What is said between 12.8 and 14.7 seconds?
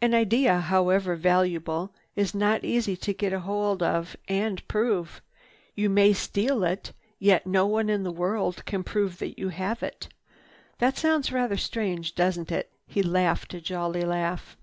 He laughed a jolly laugh.